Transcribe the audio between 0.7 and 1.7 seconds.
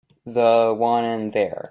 one in there.